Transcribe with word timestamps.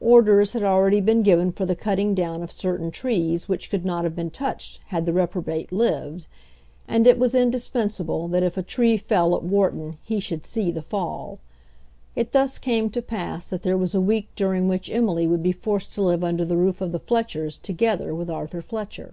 Orders 0.00 0.52
had 0.52 0.62
already 0.62 1.02
been 1.02 1.22
given 1.22 1.52
for 1.52 1.66
the 1.66 1.76
cutting 1.76 2.14
down 2.14 2.42
of 2.42 2.50
certain 2.50 2.90
trees 2.90 3.46
which 3.46 3.68
could 3.68 3.84
not 3.84 4.04
have 4.04 4.16
been 4.16 4.30
touched 4.30 4.80
had 4.86 5.04
the 5.04 5.12
reprobate 5.12 5.70
lived, 5.70 6.26
and 6.88 7.06
it 7.06 7.18
was 7.18 7.34
indispensable 7.34 8.26
that 8.28 8.42
if 8.42 8.56
a 8.56 8.62
tree 8.62 8.96
fell 8.96 9.36
at 9.36 9.42
Wharton 9.42 9.98
he 10.02 10.18
should 10.18 10.46
see 10.46 10.70
the 10.70 10.80
fall. 10.80 11.40
It 12.14 12.32
thus 12.32 12.58
came 12.58 12.88
to 12.88 13.02
pass 13.02 13.50
that 13.50 13.64
there 13.64 13.76
was 13.76 13.94
a 13.94 14.00
week 14.00 14.28
during 14.34 14.66
which 14.66 14.90
Emily 14.90 15.26
would 15.26 15.42
be 15.42 15.52
forced 15.52 15.92
to 15.96 16.02
live 16.02 16.24
under 16.24 16.46
the 16.46 16.56
roof 16.56 16.80
of 16.80 16.90
the 16.90 16.98
Fletchers 16.98 17.58
together 17.58 18.14
with 18.14 18.30
Arthur 18.30 18.62
Fletcher. 18.62 19.12